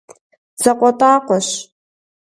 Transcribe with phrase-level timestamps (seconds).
[0.61, 1.47] ЗакъуэтӀакъуэщ…